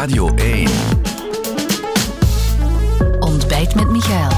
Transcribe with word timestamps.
Radio 0.00 0.34
1. 0.34 0.68
Ontbijt 3.18 3.74
met 3.74 3.90
Michael. 3.90 4.30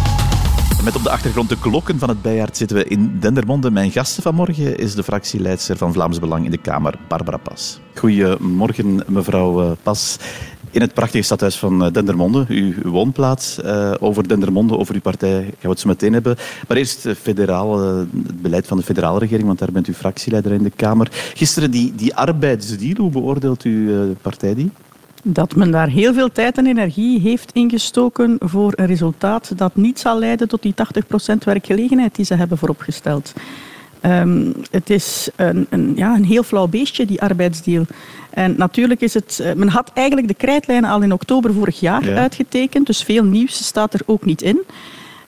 Met 0.85 0.96
op 0.96 1.03
de 1.03 1.11
achtergrond 1.11 1.49
de 1.49 1.58
klokken 1.58 1.99
van 1.99 2.08
het 2.08 2.23
bijaard 2.23 2.57
zitten 2.57 2.76
we 2.76 2.84
in 2.84 3.17
Dendermonde. 3.20 3.70
Mijn 3.70 3.90
gasten 3.90 4.22
vanmorgen 4.22 4.76
is 4.78 4.94
de 4.94 5.02
fractieleidster 5.02 5.76
van 5.76 5.92
Vlaams 5.92 6.18
Belang 6.18 6.44
in 6.44 6.50
de 6.50 6.58
Kamer, 6.58 6.94
Barbara 7.08 7.36
Pas. 7.36 7.80
Goedemorgen, 7.94 9.02
mevrouw 9.06 9.62
eh, 9.62 9.70
Pas. 9.82 10.16
In 10.70 10.80
het 10.80 10.95
prachtige 10.95 11.25
stadhuis 11.25 11.56
van 11.59 11.84
eh, 11.84 11.92
Dendermonde, 11.92 12.44
uw 12.48 12.90
woonplaats. 12.90 13.58
Uh, 13.64 13.92
over 14.00 14.29
Dendermonde, 14.29 14.79
over 14.79 14.94
uw 14.94 15.00
partij 15.00 15.42
gaan 15.42 15.54
we 15.60 15.68
het 15.68 15.80
zo 15.80 15.88
meteen 15.88 16.12
hebben. 16.12 16.36
Maar 16.68 16.76
eerst 16.76 17.08
federaal, 17.20 17.79
het 17.79 18.42
beleid 18.42 18.66
van 18.66 18.76
de 18.76 18.82
federale 18.82 19.18
regering, 19.18 19.46
want 19.46 19.58
daar 19.58 19.72
bent 19.72 19.88
u 19.88 19.94
fractieleider 19.94 20.52
in 20.52 20.62
de 20.62 20.70
Kamer. 20.70 21.08
Gisteren 21.34 21.70
die, 21.70 21.94
die 21.94 22.14
arbeidsdeal, 22.14 22.96
hoe 22.96 23.10
beoordeelt 23.10 23.62
uw 23.62 24.14
partij 24.22 24.54
die? 24.54 24.70
Dat 25.23 25.57
men 25.57 25.70
daar 25.70 25.89
heel 25.89 26.15
veel 26.15 26.33
tijd 26.33 26.59
en 26.59 26.66
energie 26.66 27.20
heeft 27.20 27.52
ingestoken 27.52 28.37
voor 28.41 28.73
een 28.77 28.87
resultaat 28.87 29.52
dat 29.59 29.77
niet 29.77 29.98
zal 29.98 30.19
leiden 30.19 30.48
tot 30.48 30.62
die 30.62 30.74
80% 31.34 31.38
werkgelegenheid 31.45 32.15
die 32.15 32.24
ze 32.24 32.34
hebben 32.34 32.59
vooropgesteld. 32.59 33.32
Um, 34.06 34.52
het 34.70 34.91
is 34.91 35.29
een, 35.37 35.66
een, 35.70 35.93
ja, 35.96 36.15
een 36.15 36.24
heel 36.24 36.43
flauw 36.43 36.66
beestje, 36.66 37.06
die 37.06 37.23
arbeidsdeal. 37.23 37.84
En 38.30 38.55
natuurlijk 38.56 39.01
is 39.01 39.15
het... 39.15 39.41
Eh, 39.41 39.52
men 39.52 39.69
had 39.69 39.91
eigenlijk 39.95 40.29
de 40.29 40.34
krijtlijnen 40.34 40.91
al 40.91 41.02
in 41.02 41.12
oktober 41.12 41.52
vorig 41.52 41.80
jaar 41.80 42.16
uitgetekend, 42.16 42.87
dus 42.87 43.02
veel 43.02 43.24
nieuws 43.24 43.65
staat 43.65 43.95
er 43.95 44.01
ook 44.07 44.24
niet 44.24 44.43
in. 44.43 44.60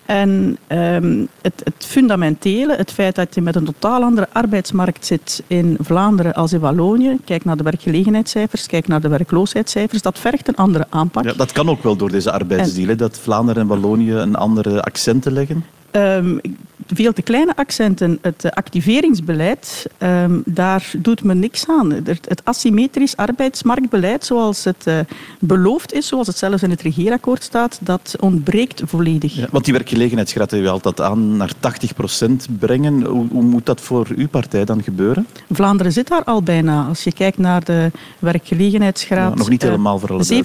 En 0.06 0.58
um, 0.68 1.28
het, 1.42 1.60
het, 1.64 1.86
fundamentele, 1.86 2.76
het 2.76 2.90
feit 2.90 3.14
dat 3.14 3.34
je 3.34 3.40
met 3.40 3.56
een 3.56 3.64
totaal 3.64 4.02
andere 4.02 4.28
arbeidsmarkt 4.32 5.06
zit 5.06 5.42
in 5.46 5.76
Vlaanderen 5.80 6.34
als 6.34 6.52
in 6.52 6.60
Wallonië, 6.60 7.16
kijk 7.24 7.44
naar 7.44 7.56
de 7.56 7.62
werkgelegenheidscijfers, 7.62 8.66
kijk 8.66 8.86
naar 8.86 9.00
de 9.00 9.08
werkloosheidscijfers, 9.08 10.02
dat 10.02 10.18
vergt 10.18 10.48
een 10.48 10.56
andere 10.56 10.86
aanpak. 10.90 11.24
Ja, 11.24 11.32
dat 11.32 11.52
kan 11.52 11.68
ook 11.68 11.82
wel 11.82 11.96
door 11.96 12.10
deze 12.10 12.32
arbeidsdeal, 12.32 12.96
dat 12.96 13.18
Vlaanderen 13.18 13.62
en 13.62 13.68
Wallonië 13.68 14.12
een 14.12 14.36
andere 14.36 14.82
accenten 14.82 15.32
leggen? 15.32 15.64
Um, 15.92 16.40
veel 16.86 17.12
te 17.12 17.22
kleine 17.22 17.56
accenten. 17.56 18.18
Het 18.22 18.50
activeringsbeleid, 18.50 19.86
um, 19.98 20.42
daar 20.46 20.90
doet 20.96 21.22
men 21.22 21.38
niks 21.38 21.64
aan. 21.68 21.90
Het 21.90 22.40
asymmetrisch 22.44 23.16
arbeidsmarktbeleid, 23.16 24.24
zoals 24.24 24.64
het 24.64 24.84
uh, 24.88 24.98
beloofd 25.40 25.92
is, 25.92 26.06
zoals 26.06 26.26
het 26.26 26.38
zelfs 26.38 26.62
in 26.62 26.70
het 26.70 26.82
regeerakkoord 26.82 27.42
staat, 27.42 27.78
dat 27.80 28.16
ontbreekt 28.20 28.82
volledig. 28.84 29.34
Ja, 29.34 29.46
want 29.50 29.64
die 29.64 29.74
werkgelegenheidsgraad 29.74 30.52
u 30.52 30.66
altijd 30.66 31.00
aan 31.00 31.36
naar 31.36 31.52
80 31.60 31.94
procent 31.94 32.46
brengen. 32.58 33.02
Hoe, 33.02 33.26
hoe, 33.30 33.42
moet 33.42 33.66
dat 33.66 33.80
voor 33.80 34.06
uw 34.16 34.28
partij 34.28 34.64
dan 34.64 34.82
gebeuren? 34.82 35.26
Vlaanderen 35.50 35.92
zit 35.92 36.08
daar 36.08 36.24
al 36.24 36.42
bijna. 36.42 36.84
Als 36.84 37.04
je 37.04 37.12
kijkt 37.12 37.38
naar 37.38 37.64
de 37.64 37.90
werkgelegenheidsgraad... 38.18 39.32
Ja, 39.32 39.38
nog 39.38 39.48
niet 39.48 39.62
helemaal 39.62 39.98
voor 39.98 40.12
alle 40.12 40.42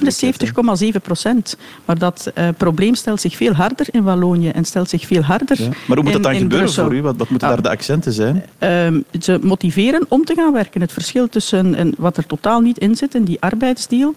77,7 0.93 1.01
procent. 1.01 1.57
Maar 1.85 1.97
dat 1.97 2.31
uh, 2.35 2.47
probleem 2.57 2.95
stelt 2.95 3.21
zich 3.21 3.35
veel 3.35 3.53
harder 3.53 3.87
in 3.91 4.03
Wallonië 4.03 4.49
en 4.49 4.65
stelt 4.65 4.89
zich 4.89 5.05
veel 5.05 5.21
harder 5.21 5.61
ja. 5.61 5.69
Maar 5.85 5.97
hoe 5.97 6.03
moet 6.03 6.23
dat 6.23 6.28
dan 6.31 6.41
gebeuren 6.41 6.73
voor 6.73 6.95
u? 6.95 7.01
Wat, 7.01 7.17
wat 7.17 7.29
moeten 7.29 7.47
daar 7.47 7.61
de 7.61 7.69
accenten 7.69 8.13
zijn? 8.13 8.43
Uh, 8.59 9.01
ze 9.21 9.39
motiveren 9.41 10.05
om 10.09 10.25
te 10.25 10.33
gaan 10.35 10.53
werken. 10.53 10.81
Het 10.81 10.91
verschil 10.91 11.29
tussen 11.29 11.75
en 11.75 11.93
wat 11.97 12.17
er 12.17 12.25
totaal 12.25 12.61
niet 12.61 12.77
in 12.77 12.95
zit 12.95 13.15
in 13.15 13.23
die 13.23 13.41
arbeidsdeal, 13.41 14.13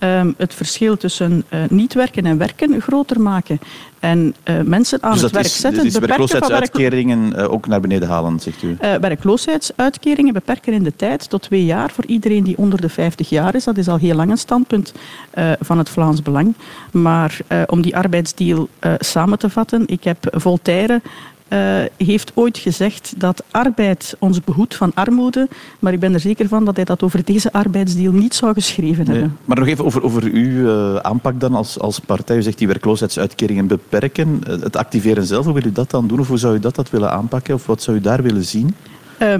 um, 0.00 0.34
het 0.36 0.54
verschil 0.54 0.96
tussen 0.96 1.44
uh, 1.50 1.60
niet 1.68 1.94
werken 1.94 2.26
en 2.26 2.38
werken 2.38 2.80
groter 2.80 3.20
maken. 3.20 3.58
En 3.98 4.34
uh, 4.44 4.60
mensen 4.60 5.02
aan 5.02 5.12
dus 5.12 5.22
het 5.22 5.30
werk 5.30 5.44
is, 5.44 5.60
zetten. 5.60 5.82
Dus 5.82 5.98
werkloosheidsuitkeringen 5.98 7.36
werk... 7.36 7.52
ook 7.52 7.66
naar 7.66 7.80
beneden 7.80 8.08
halen, 8.08 8.40
zegt 8.40 8.62
u? 8.62 8.68
Uh, 8.68 8.94
werkloosheidsuitkeringen 8.94 10.32
beperken 10.32 10.72
in 10.72 10.82
de 10.82 10.96
tijd 10.96 11.30
tot 11.30 11.42
twee 11.42 11.64
jaar 11.64 11.90
voor 11.90 12.06
iedereen 12.06 12.44
die 12.44 12.58
onder 12.58 12.80
de 12.80 12.88
50 12.88 13.28
jaar 13.28 13.54
is. 13.54 13.64
Dat 13.64 13.76
is 13.76 13.88
al 13.88 13.96
heel 13.96 14.14
lang 14.14 14.30
een 14.30 14.38
standpunt 14.38 14.92
uh, 15.34 15.52
van 15.60 15.78
het 15.78 15.88
Vlaams 15.88 16.22
Belang. 16.22 16.54
Maar 16.90 17.38
om 17.66 17.82
die 17.82 17.96
arbeidsdeal 17.96 18.68
samen 18.98 19.38
te 19.38 19.50
vatten, 19.50 19.82
ik 19.86 20.04
heb 20.04 20.18
Voltaire 20.30 21.00
uh, 21.48 21.82
heeft 21.96 22.32
ooit 22.34 22.58
gezegd 22.58 23.14
dat 23.16 23.44
arbeid 23.50 24.16
ons 24.18 24.40
behoedt 24.44 24.74
van 24.74 24.92
armoede. 24.94 25.48
Maar 25.78 25.92
ik 25.92 26.00
ben 26.00 26.14
er 26.14 26.20
zeker 26.20 26.48
van 26.48 26.64
dat 26.64 26.76
hij 26.76 26.84
dat 26.84 27.02
over 27.02 27.24
deze 27.24 27.52
arbeidsdeal 27.52 28.12
niet 28.12 28.34
zou 28.34 28.52
geschreven 28.52 29.04
nee. 29.04 29.14
hebben. 29.16 29.38
Maar 29.44 29.58
nog 29.58 29.68
even 29.68 29.84
over, 29.84 30.02
over 30.02 30.22
uw 30.22 30.42
uh, 30.42 30.96
aanpak 30.96 31.40
dan 31.40 31.54
als, 31.54 31.78
als 31.78 31.98
partij. 31.98 32.36
U 32.36 32.42
zegt 32.42 32.58
die 32.58 32.66
werkloosheidsuitkeringen 32.66 33.66
beperken. 33.66 34.40
Uh, 34.48 34.60
het 34.60 34.76
activeren 34.76 35.26
zelf, 35.26 35.44
hoe 35.44 35.54
wil 35.54 35.66
u 35.66 35.72
dat 35.72 35.90
dan 35.90 36.06
doen? 36.06 36.20
Of 36.20 36.28
hoe 36.28 36.38
zou 36.38 36.54
u 36.56 36.60
dat, 36.60 36.74
dat 36.74 36.90
willen 36.90 37.10
aanpakken? 37.10 37.54
Of 37.54 37.66
wat 37.66 37.82
zou 37.82 37.96
u 37.96 38.00
daar 38.00 38.22
willen 38.22 38.44
zien? 38.44 38.74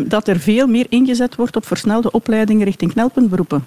dat 0.06 0.28
er 0.28 0.39
veel 0.39 0.66
meer 0.66 0.87
ingezet 0.89 1.34
wordt 1.34 1.56
op 1.56 1.66
versnelde 1.66 2.11
opleidingen 2.11 2.65
richting 2.65 2.93
knelpuntberoepen. 2.93 3.65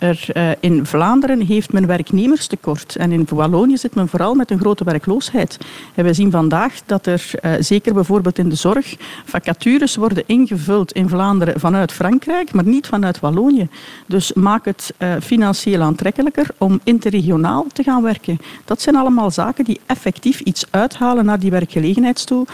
Er, 0.00 0.26
uh, 0.34 0.50
in 0.60 0.86
Vlaanderen 0.86 1.40
heeft 1.40 1.72
men 1.72 1.86
werknemerstekort 1.86 2.96
en 2.96 3.12
in 3.12 3.26
Wallonië 3.28 3.76
zit 3.76 3.94
men 3.94 4.08
vooral 4.08 4.34
met 4.34 4.50
een 4.50 4.58
grote 4.58 4.84
werkloosheid. 4.84 5.58
En 5.94 6.04
we 6.04 6.12
zien 6.12 6.30
vandaag 6.30 6.74
dat 6.86 7.06
er, 7.06 7.30
uh, 7.42 7.52
zeker 7.58 7.94
bijvoorbeeld 7.94 8.38
in 8.38 8.48
de 8.48 8.54
zorg, 8.54 8.96
vacatures 9.24 9.96
worden 9.96 10.22
ingevuld 10.26 10.92
in 10.92 11.08
Vlaanderen 11.08 11.60
vanuit 11.60 11.92
Frankrijk, 11.92 12.52
maar 12.52 12.66
niet 12.66 12.86
vanuit 12.86 13.20
Wallonië. 13.20 13.68
Dus 14.06 14.32
maak 14.32 14.64
het 14.64 14.94
uh, 14.98 15.12
financieel 15.22 15.82
aantrekkelijker 15.82 16.46
om 16.58 16.80
interregionaal 16.84 17.66
te 17.72 17.82
gaan 17.82 18.02
werken. 18.02 18.38
Dat 18.64 18.80
zijn 18.80 18.96
allemaal 18.96 19.30
zaken 19.30 19.64
die 19.64 19.80
effectief 19.86 20.40
iets 20.40 20.64
uithalen 20.70 21.24
naar 21.24 21.38
die 21.38 21.50
werkgelegenheid 21.50 22.26
toe, 22.26 22.46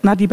naar 0.00 0.16
die 0.16 0.28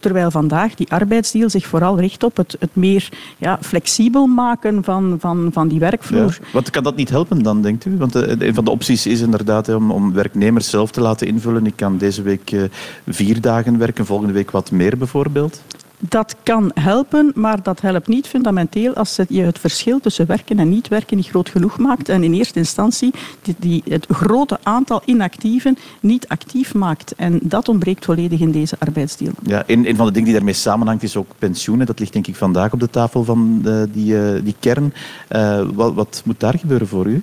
terwijl 0.00 0.30
vandaag 0.30 0.74
die 0.74 0.92
arbeidsdeal 0.92 1.50
zich 1.50 1.66
vooral 1.66 2.00
richt 2.00 2.22
op 2.22 2.36
het, 2.36 2.56
het 2.58 2.76
meer 2.76 3.08
ja, 3.36 3.58
flexibel 3.60 4.26
maken 4.26 4.84
van, 4.84 5.16
van, 5.20 5.48
van 5.52 5.67
die 5.68 5.78
werkvloer. 5.78 6.38
Wat 6.52 6.70
kan 6.70 6.82
dat 6.82 6.96
niet 6.96 7.10
helpen 7.10 7.42
dan, 7.42 7.62
denkt 7.62 7.84
u? 7.84 7.96
Want 7.96 8.16
uh, 8.16 8.22
een 8.38 8.54
van 8.54 8.64
de 8.64 8.70
opties 8.70 9.06
is 9.06 9.20
inderdaad 9.20 9.68
om, 9.68 9.90
om, 9.90 10.12
werknemers 10.12 10.70
zelf 10.70 10.90
te 10.90 11.00
laten 11.00 11.26
invullen. 11.26 11.66
Ik 11.66 11.76
kan 11.76 11.98
deze 11.98 12.22
week 12.22 12.50
uh, 12.50 12.62
vier 13.08 13.40
dagen 13.40 13.78
werken, 13.78 14.06
volgende 14.06 14.32
week 14.32 14.50
wat 14.50 14.70
meer 14.70 14.98
bijvoorbeeld. 14.98 15.62
Dat 15.98 16.36
kan 16.42 16.70
helpen, 16.74 17.32
maar 17.34 17.62
dat 17.62 17.80
helpt 17.80 18.08
niet 18.08 18.26
fundamenteel 18.26 18.94
als 18.94 19.18
je 19.28 19.42
het 19.42 19.58
verschil 19.58 20.00
tussen 20.00 20.26
werken 20.26 20.58
en 20.58 20.68
niet 20.68 20.88
werken 20.88 21.16
niet 21.16 21.28
groot 21.28 21.48
genoeg 21.48 21.78
maakt 21.78 22.08
en 22.08 22.22
in 22.24 22.32
eerste 22.32 22.58
instantie 22.58 23.14
die, 23.58 23.82
het 23.88 24.06
grote 24.08 24.58
aantal 24.62 25.02
inactieven 25.04 25.76
niet 26.00 26.28
actief 26.28 26.74
maakt. 26.74 27.14
En 27.14 27.40
dat 27.42 27.68
ontbreekt 27.68 28.04
volledig 28.04 28.40
in 28.40 28.50
deze 28.50 28.76
arbeidsdeal. 28.78 29.32
Ja, 29.42 29.64
een, 29.66 29.96
van 29.96 30.06
de 30.06 30.12
dingen 30.12 30.28
die 30.28 30.34
daarmee 30.34 30.54
samenhangt 30.54 31.02
is 31.02 31.16
ook 31.16 31.30
pensioenen. 31.38 31.86
Dat 31.86 31.98
ligt 31.98 32.12
denk 32.12 32.26
ik 32.26 32.36
vandaag 32.36 32.72
op 32.72 32.80
de 32.80 32.90
tafel 32.90 33.24
van 33.24 33.60
de, 33.62 33.88
die, 33.92 34.14
uh, 34.14 34.44
die 34.44 34.54
kern. 34.60 34.92
Uh, 35.30 35.68
wat, 35.74 35.94
wat 35.94 36.22
moet 36.24 36.40
daar 36.40 36.58
gebeuren 36.58 36.88
voor 36.88 37.06
u? 37.06 37.22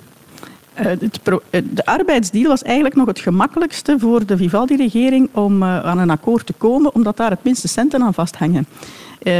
Eh, 0.76 0.92
eh, 0.92 1.62
de 1.70 1.84
arbeidsdeal 1.84 2.48
was 2.48 2.62
eigenlijk 2.62 2.94
nog 2.94 3.06
het 3.06 3.18
gemakkelijkste 3.18 3.96
voor 3.98 4.26
de 4.26 4.36
Vivaldi-regering 4.36 5.28
om 5.32 5.62
eh, 5.62 5.84
aan 5.84 5.98
een 5.98 6.10
akkoord 6.10 6.46
te 6.46 6.52
komen, 6.52 6.94
omdat 6.94 7.16
daar 7.16 7.30
het 7.30 7.44
minste 7.44 7.68
centen 7.68 8.02
aan 8.02 8.14
vasthangen. 8.14 8.66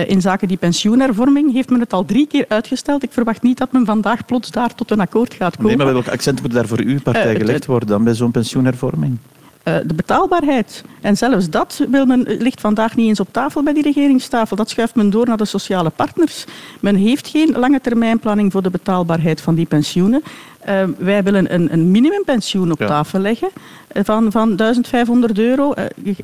In 0.07 0.21
zaken 0.21 0.49
die 0.49 0.57
pensioenhervorming 0.57 1.53
heeft 1.53 1.71
men 1.71 1.81
het 1.81 1.93
al 1.93 2.05
drie 2.05 2.27
keer 2.27 2.45
uitgesteld. 2.49 3.03
Ik 3.03 3.13
verwacht 3.13 3.43
niet 3.43 3.59
dat 3.59 3.73
men 3.73 3.85
vandaag 3.85 4.25
plots 4.25 4.51
daar 4.51 4.75
tot 4.75 4.91
een 4.91 5.01
akkoord 5.01 5.35
gaat 5.35 5.57
komen. 5.57 5.69
Nee, 5.69 5.85
maar 5.85 5.93
welke 5.93 6.11
accent 6.11 6.43
moet 6.43 6.53
daar 6.53 6.67
voor 6.67 6.81
uw 6.81 7.01
partij 7.01 7.37
gelegd 7.37 7.67
worden 7.67 7.89
dan 7.89 8.05
bij 8.05 8.15
zo'n 8.15 8.31
pensioenhervorming? 8.31 9.19
de 9.63 9.95
betaalbaarheid. 9.95 10.85
En 11.01 11.17
zelfs 11.17 11.51
dat 11.51 11.85
wil 11.91 12.07
men, 12.07 12.23
ligt 12.39 12.61
vandaag 12.61 12.97
niet 12.97 13.09
eens 13.09 13.21
op 13.21 13.29
tafel 13.31 13.63
bij 13.63 13.73
die 13.73 13.83
regeringstafel. 13.83 14.57
Dat 14.57 14.71
schuift 14.71 14.95
men 14.95 15.11
door 15.11 15.27
naar 15.27 15.37
de 15.37 15.45
sociale 15.45 15.91
partners. 15.91 16.45
Men 16.81 16.97
heeft 16.97 17.29
geen 17.29 17.55
lange 17.57 17.81
termijnplanning 17.81 18.53
voor 18.53 18.63
de 18.63 18.71
betaalbaarheid 18.71 19.41
van 19.41 19.55
die 19.55 19.67
pensioenen. 19.67 20.23
Uh, 20.69 20.83
wij 20.99 21.23
willen 21.23 21.55
een, 21.55 21.73
een 21.73 21.91
minimumpensioen 21.91 22.73
op 22.73 22.79
ja. 22.79 22.87
tafel 22.87 23.19
leggen 23.19 23.49
van, 23.93 24.33
van 24.33 24.57
1500 24.57 25.39
euro, 25.39 25.75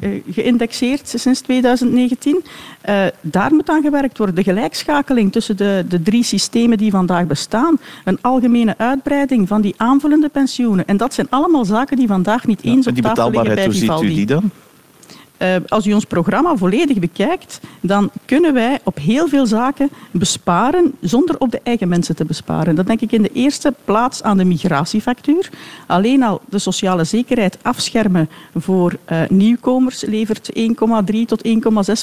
uh, 0.01 0.21
geïndexeerd 0.31 1.15
sinds 1.17 1.41
2019. 1.41 2.45
Uh, 2.89 3.05
daar 3.21 3.55
moet 3.55 3.69
aan 3.69 3.83
gewerkt 3.83 4.19
worden. 4.19 4.37
De 4.37 4.43
gelijkschakeling 4.43 5.33
tussen 5.33 5.57
de, 5.57 5.85
de 5.89 6.03
drie 6.03 6.23
systemen 6.23 6.79
die 6.79 6.91
vandaag 6.91 7.27
bestaan. 7.27 7.79
Een 8.05 8.19
algemene 8.21 8.75
uitbreiding 8.79 9.49
van 9.49 9.61
die 9.61 9.75
aanvullende 9.77 10.29
pensioenen. 10.29 10.87
En 10.87 10.97
dat 10.97 11.15
zijn 11.15 11.27
allemaal 11.31 11.65
zaken 11.65 11.97
die 11.97 12.07
vandaag 12.07 12.47
niet 12.47 12.63
eens 12.63 12.85
ja, 12.85 12.91
op 12.91 13.15
tafel 13.15 13.31
liggen 13.31 13.55
bij 13.55 13.71
Vivaldi. 13.71 13.87
Hoe 13.87 13.99
ziet 13.99 14.13
u 14.13 14.15
die 14.15 14.27
dan? 14.27 14.51
Uh, 15.43 15.49
als 15.69 15.87
u 15.87 15.93
ons 15.93 16.05
programma 16.05 16.57
volledig 16.57 16.99
bekijkt, 16.99 17.61
dan 17.83 18.11
kunnen 18.25 18.55
wij 18.55 18.79
op 18.83 18.97
heel 18.99 19.29
veel 19.29 19.47
zaken 19.47 19.91
besparen 20.11 20.93
zonder 21.01 21.39
op 21.39 21.51
de 21.51 21.61
eigen 21.63 21.89
mensen 21.89 22.17
te 22.17 22.25
besparen. 22.25 22.75
Dat 22.75 22.87
denk 22.87 23.01
ik 23.01 23.13
in 23.13 23.23
de 23.23 23.33
eerste 23.33 23.75
plaats 23.85 24.23
aan 24.23 24.37
de 24.37 24.45
migratiefactuur. 24.45 25.51
Alleen 25.87 26.23
al 26.23 26.41
de 26.49 26.59
sociale 26.59 27.05
zekerheid 27.05 27.59
afschermen 27.63 28.29
voor 28.55 28.97
uh, 29.13 29.21
nieuwkomers 29.29 30.03
levert 30.03 30.51
1,3 30.59 30.65
tot 31.27 31.47
1,6 31.47 31.53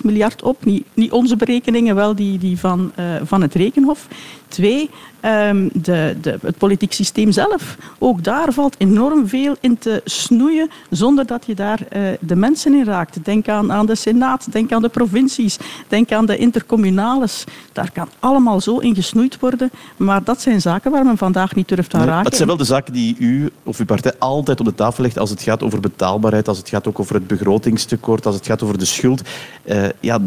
miljard 0.03 0.43
op. 0.43 0.65
Niet, 0.65 0.85
niet, 0.93 1.11
onze 1.11 1.35
berekeningen, 1.35 1.95
wel 1.95 2.15
die, 2.15 2.37
die 2.37 2.59
van, 2.59 2.91
uh, 2.99 3.05
van 3.23 3.41
het 3.41 3.53
Rekenhof. 3.53 4.07
Twee, 4.47 4.89
ehm, 5.19 5.67
de, 5.73 6.17
de, 6.21 6.37
het 6.41 6.57
politiek 6.57 6.93
systeem 6.93 7.31
zelf. 7.31 7.77
Ook 7.97 8.23
daar 8.23 8.53
valt 8.53 8.75
enorm 8.77 9.27
veel 9.27 9.55
in 9.59 9.77
te 9.77 10.01
snoeien 10.05 10.69
zonder 10.89 11.25
dat 11.25 11.45
je 11.45 11.55
daar 11.55 11.79
uh, 11.79 12.01
de 12.19 12.35
mensen 12.35 12.73
in 12.73 12.83
raakt. 12.83 13.25
Denk 13.25 13.47
aan, 13.47 13.71
aan 13.71 13.85
de 13.85 13.95
Senaat, 13.95 14.51
denk 14.51 14.71
aan 14.71 14.81
de 14.81 14.89
provincies, 14.89 15.57
denk 15.87 16.11
aan 16.11 16.25
de 16.25 16.37
intercommunales. 16.37 17.43
Daar 17.73 17.91
kan 17.91 18.07
allemaal 18.19 18.61
zo 18.61 18.77
in 18.77 18.95
gesnoeid 18.95 19.39
worden. 19.39 19.71
Maar 19.97 20.23
dat 20.23 20.41
zijn 20.41 20.61
zaken 20.61 20.91
waar 20.91 21.05
men 21.05 21.17
vandaag 21.17 21.55
niet 21.55 21.67
durft 21.67 21.93
aan 21.93 22.05
raken. 22.05 22.23
Dat 22.23 22.35
zijn 22.35 22.47
wel 22.47 22.57
de 22.57 22.63
zaken 22.63 22.93
die 22.93 23.15
u 23.19 23.49
of 23.63 23.79
uw 23.79 23.85
partij 23.85 24.13
altijd 24.19 24.59
op 24.59 24.65
de 24.65 24.75
tafel 24.75 25.03
legt 25.03 25.19
als 25.19 25.29
het 25.29 25.41
gaat 25.41 25.63
over 25.63 25.79
betaalbaarheid, 25.79 26.47
als 26.47 26.57
het 26.57 26.69
gaat 26.69 26.87
ook 26.87 26.99
over 26.99 27.15
het 27.15 27.27
begrotingstekort, 27.27 28.25
als 28.25 28.35
het 28.35 28.45
gaat 28.45 28.63
over 28.63 28.77
de 28.77 28.85
schuld. 28.85 29.21
Uh, 29.65 29.83
ja, 29.99 30.17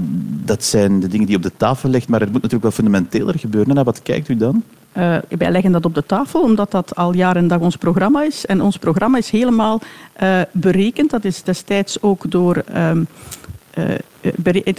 dat 0.45 0.65
zijn 0.65 1.01
de 1.01 1.09
dingen 1.09 1.27
die 1.27 1.37
op 1.37 1.43
de 1.43 1.53
tafel 1.57 1.89
legt, 1.89 2.09
maar 2.09 2.21
het 2.21 2.33
moet 2.33 2.43
natuurlijk 2.43 2.63
wel 2.63 2.85
fundamenteler 2.85 3.39
gebeuren. 3.39 3.77
En 3.77 3.85
wat 3.85 4.03
kijkt 4.03 4.29
u 4.29 4.37
dan? 4.37 4.63
Uh, 4.97 5.17
wij 5.29 5.51
leggen 5.51 5.73
dat 5.73 5.85
op 5.85 5.95
de 5.95 6.07
tafel 6.07 6.43
omdat 6.43 6.71
dat 6.71 6.97
al 6.97 7.15
jaren 7.15 7.43
en 7.43 7.49
dag 7.49 7.59
ons 7.59 7.77
programma 7.77 8.23
is. 8.23 8.47
En 8.47 8.63
ons 8.63 8.77
programma 8.77 9.19
is 9.19 9.31
helemaal 9.31 9.81
uh, 10.23 10.41
berekend. 10.53 11.11
Dat 11.11 11.25
is 11.25 11.43
destijds 11.43 12.03
ook 12.03 12.31
door 12.31 12.63
um, 12.77 13.07
uh, 13.79 13.85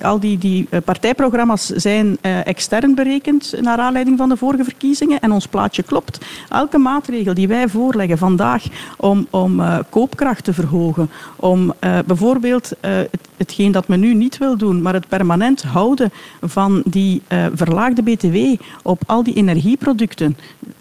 al 0.01 0.19
die, 0.19 0.37
die 0.37 0.67
partijprogramma's 0.85 1.65
zijn 1.65 2.17
uh, 2.21 2.47
extern 2.47 2.95
berekend 2.95 3.53
naar 3.61 3.77
aanleiding 3.77 4.17
van 4.17 4.29
de 4.29 4.37
vorige 4.37 4.63
verkiezingen. 4.63 5.19
En 5.19 5.31
ons 5.31 5.47
plaatje 5.47 5.83
klopt. 5.83 6.19
Elke 6.49 6.77
maatregel 6.77 7.33
die 7.33 7.47
wij 7.47 7.67
voorleggen 7.67 8.17
vandaag 8.17 8.63
om, 8.97 9.27
om 9.29 9.59
uh, 9.59 9.79
koopkracht 9.89 10.43
te 10.43 10.53
verhogen, 10.53 11.09
om 11.35 11.73
bijvoorbeeld 12.05 12.71
het, 12.79 13.09
hetgeen 13.37 13.71
dat 13.71 13.87
men 13.87 13.99
nu 13.99 14.13
niet 14.13 14.37
wil 14.37 14.57
doen, 14.57 14.81
maar 14.81 14.93
het 14.93 15.07
permanent 15.07 15.63
houden 15.63 16.11
van 16.41 16.81
die 16.85 17.21
verlaagde 17.53 18.03
btw 18.03 18.37
op 18.81 19.01
al 19.05 19.23
die 19.23 19.33
energieproducten, 19.33 20.37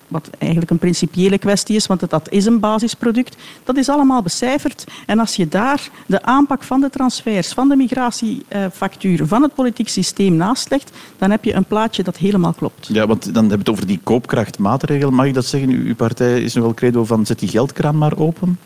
wat 0.08 0.30
eigenlijk 0.38 0.70
een 0.70 0.78
principiële 0.78 1.38
kwestie 1.38 1.76
is, 1.76 1.86
want 1.86 2.10
dat 2.10 2.30
is 2.30 2.46
een 2.46 2.60
basisproduct. 2.60 3.36
Dat 3.64 3.76
is 3.76 3.88
allemaal 3.88 4.22
becijferd. 4.22 4.84
En 5.06 5.18
als 5.18 5.36
je 5.36 5.48
daar 5.48 5.88
de 6.06 6.22
aanpak 6.22 6.62
van 6.62 6.80
de 6.80 6.90
transfers, 6.90 7.52
van 7.52 7.68
de 7.68 7.76
migratiefactuur, 8.52 9.26
van 9.26 9.42
het 9.42 9.54
politiek 9.54 9.88
systeem 9.88 10.36
naast 10.36 10.70
legt, 10.70 10.90
dan 11.18 11.30
heb 11.30 11.44
je 11.44 11.54
een 11.54 11.64
plaatje 11.64 12.02
dat 12.02 12.16
helemaal 12.16 12.52
klopt. 12.52 12.86
Ja, 12.92 13.06
want 13.06 13.24
dan 13.24 13.34
hebben 13.34 13.50
we 13.50 13.58
het 13.58 13.68
over 13.68 13.86
die 13.86 14.00
koopkrachtmaatregel. 14.02 15.10
Mag 15.10 15.26
ik 15.26 15.34
dat 15.34 15.46
zeggen? 15.46 15.70
Uw 15.70 15.94
partij 15.94 16.42
is 16.42 16.54
nog 16.54 16.64
wel 16.64 16.74
credo 16.74 17.04
van 17.04 17.26
zet 17.26 17.38
die 17.38 17.48
geldkraan 17.48 17.98
maar 17.98 18.18
open? 18.18 18.58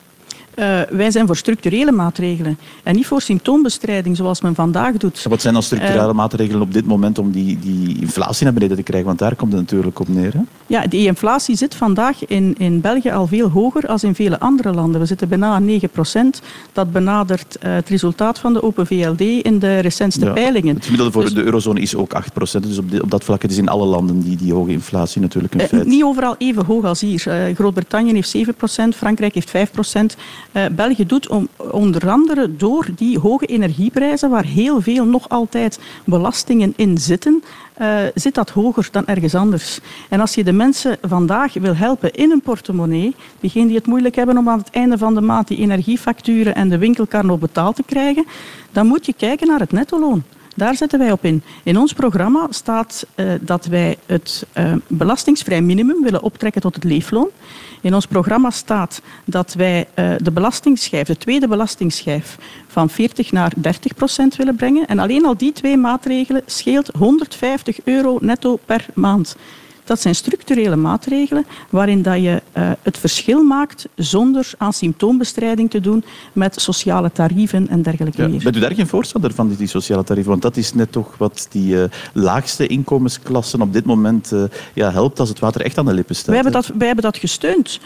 Uh, 0.56 0.80
wij 0.90 1.10
zijn 1.10 1.26
voor 1.26 1.36
structurele 1.36 1.92
maatregelen 1.92 2.58
en 2.82 2.94
niet 2.94 3.06
voor 3.06 3.20
symptoombestrijding 3.20 4.16
zoals 4.16 4.40
men 4.40 4.54
vandaag 4.54 4.96
doet. 4.96 5.22
Wat 5.22 5.40
zijn 5.40 5.54
dan 5.54 5.62
structurele 5.62 6.08
uh, 6.08 6.12
maatregelen 6.12 6.62
op 6.62 6.72
dit 6.72 6.86
moment 6.86 7.18
om 7.18 7.30
die, 7.30 7.58
die 7.58 8.00
inflatie 8.00 8.44
naar 8.44 8.52
beneden 8.52 8.76
te 8.76 8.82
krijgen? 8.82 9.06
Want 9.06 9.18
daar 9.18 9.34
komt 9.34 9.52
het 9.52 9.60
natuurlijk 9.60 9.98
op 9.98 10.08
neer. 10.08 10.32
Hè? 10.32 10.40
Ja, 10.66 10.86
die 10.86 11.06
inflatie 11.06 11.56
zit 11.56 11.74
vandaag 11.74 12.26
in, 12.26 12.54
in 12.58 12.80
België 12.80 13.10
al 13.10 13.26
veel 13.26 13.48
hoger 13.48 13.86
dan 13.86 13.98
in 14.00 14.14
vele 14.14 14.40
andere 14.40 14.72
landen. 14.72 15.00
We 15.00 15.06
zitten 15.06 15.28
bijna 15.28 15.52
aan 15.52 15.64
9 15.64 15.88
procent. 15.88 16.42
Dat 16.72 16.92
benadert 16.92 17.56
uh, 17.62 17.74
het 17.74 17.88
resultaat 17.88 18.38
van 18.38 18.52
de 18.52 18.62
Open 18.62 18.86
VLD 18.86 19.20
in 19.20 19.58
de 19.58 19.78
recentste 19.78 20.24
ja, 20.24 20.32
peilingen. 20.32 20.74
Het 20.74 20.84
gemiddelde 20.84 21.12
voor 21.12 21.22
dus, 21.22 21.34
de 21.34 21.42
eurozone 21.42 21.80
is 21.80 21.94
ook 21.94 22.12
8 22.12 22.32
procent. 22.32 22.64
Dus 22.64 22.78
op, 22.78 22.84
op 23.02 23.10
dat 23.10 23.24
vlak 23.24 23.42
het 23.42 23.50
is 23.50 23.58
in 23.58 23.68
alle 23.68 23.86
landen 23.86 24.20
die, 24.20 24.36
die 24.36 24.52
hoge 24.52 24.70
inflatie 24.70 25.20
natuurlijk 25.20 25.54
een 25.54 25.60
feit. 25.60 25.86
Niet 25.86 26.02
overal 26.02 26.34
even 26.38 26.64
hoog 26.64 26.84
als 26.84 27.00
hier. 27.00 27.52
Groot-Brittannië 27.54 28.12
heeft 28.12 28.28
7 28.28 28.54
procent, 28.54 28.94
Frankrijk 28.94 29.34
heeft 29.34 29.50
5 29.50 29.70
procent. 29.70 30.16
Uh, 30.56 30.64
België 30.72 31.06
doet 31.06 31.28
onder 31.70 32.10
andere 32.10 32.56
door 32.56 32.86
die 32.94 33.18
hoge 33.18 33.46
energieprijzen, 33.46 34.30
waar 34.30 34.44
heel 34.44 34.80
veel 34.80 35.04
nog 35.04 35.28
altijd 35.28 35.78
belastingen 36.04 36.72
in 36.76 36.98
zitten, 36.98 37.42
uh, 37.80 37.98
zit 38.14 38.34
dat 38.34 38.50
hoger 38.50 38.88
dan 38.90 39.06
ergens 39.06 39.34
anders. 39.34 39.78
En 40.08 40.20
als 40.20 40.34
je 40.34 40.44
de 40.44 40.52
mensen 40.52 40.98
vandaag 41.02 41.54
wil 41.54 41.74
helpen 41.74 42.12
in 42.12 42.30
een 42.30 42.40
portemonnee, 42.40 43.14
diegenen 43.40 43.66
die 43.66 43.76
het 43.76 43.86
moeilijk 43.86 44.14
hebben 44.14 44.38
om 44.38 44.48
aan 44.48 44.58
het 44.58 44.70
einde 44.70 44.98
van 44.98 45.14
de 45.14 45.20
maand 45.20 45.48
die 45.48 45.58
energiefacturen 45.58 46.54
en 46.54 46.68
de 46.68 46.78
winkelkar 46.78 47.24
nog 47.24 47.38
betaald 47.38 47.76
te 47.76 47.82
krijgen, 47.86 48.26
dan 48.72 48.86
moet 48.86 49.06
je 49.06 49.12
kijken 49.12 49.46
naar 49.46 49.60
het 49.60 49.72
nettoloon. 49.72 50.22
Daar 50.56 50.76
zetten 50.76 50.98
wij 50.98 51.12
op 51.12 51.24
in. 51.24 51.42
In 51.62 51.78
ons 51.78 51.92
programma 51.92 52.46
staat 52.50 53.06
uh, 53.16 53.32
dat 53.40 53.66
wij 53.66 53.96
het 54.06 54.46
uh, 54.54 54.72
belastingsvrij 54.86 55.62
minimum 55.62 56.02
willen 56.02 56.22
optrekken 56.22 56.60
tot 56.60 56.74
het 56.74 56.84
leefloon. 56.84 57.28
In 57.80 57.94
ons 57.94 58.06
programma 58.06 58.50
staat 58.50 59.02
dat 59.24 59.54
wij 59.54 59.88
uh, 59.94 60.14
de 60.18 60.30
belastingsschijf, 60.30 61.06
de 61.06 61.16
tweede 61.16 61.48
belastingsschijf, 61.48 62.38
van 62.66 62.90
40 62.90 63.32
naar 63.32 63.52
30 63.56 63.94
procent 63.94 64.36
willen 64.36 64.56
brengen. 64.56 64.86
En 64.86 64.98
alleen 64.98 65.26
al 65.26 65.36
die 65.36 65.52
twee 65.52 65.76
maatregelen 65.76 66.42
scheelt 66.46 66.90
150 66.98 67.78
euro 67.84 68.18
netto 68.20 68.58
per 68.64 68.86
maand. 68.94 69.36
Dat 69.86 70.00
zijn 70.00 70.14
structurele 70.14 70.76
maatregelen 70.76 71.46
waarin 71.70 72.02
dat 72.02 72.22
je 72.22 72.42
uh, 72.56 72.70
het 72.82 72.98
verschil 72.98 73.42
maakt 73.42 73.88
zonder 73.94 74.50
aan 74.58 74.72
symptoombestrijding 74.72 75.70
te 75.70 75.80
doen 75.80 76.04
met 76.32 76.60
sociale 76.60 77.12
tarieven 77.12 77.68
en 77.68 77.82
dergelijke 77.82 78.22
ja, 78.22 78.28
meer. 78.28 78.42
Bent 78.42 78.56
u 78.56 78.60
daar 78.60 78.74
geen 78.74 78.86
voorstander 78.86 79.34
van, 79.34 79.54
die 79.58 79.66
sociale 79.66 80.04
tarieven? 80.04 80.30
Want 80.30 80.42
dat 80.42 80.56
is 80.56 80.74
net 80.74 80.92
toch 80.92 81.14
wat 81.18 81.46
die 81.50 81.74
uh, 81.74 81.84
laagste 82.12 82.66
inkomensklassen 82.66 83.60
op 83.60 83.72
dit 83.72 83.84
moment 83.84 84.32
uh, 84.32 84.42
ja, 84.74 84.92
helpt 84.92 85.20
als 85.20 85.28
het 85.28 85.38
water 85.38 85.60
echt 85.60 85.78
aan 85.78 85.84
de 85.84 85.94
lippen 85.94 86.14
staat. 86.14 86.26
Wij 86.26 86.34
hebben 86.34 86.52
dat, 86.52 86.70
wij 86.78 86.86
hebben 86.86 87.04
dat 87.04 87.16
gesteund, 87.16 87.80